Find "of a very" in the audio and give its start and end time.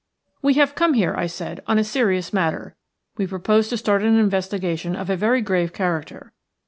4.95-5.41